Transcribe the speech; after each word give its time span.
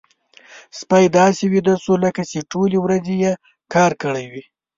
سپی 0.79 1.05
داسې 1.19 1.43
ویده 1.53 1.75
شو 1.83 1.93
لکه 2.05 2.23
چې 2.31 2.47
ټولې 2.51 2.77
ورځې 2.85 3.15
يې 3.23 3.31
کار 3.73 3.91
کړی 4.03 4.25
وي. 4.31 4.43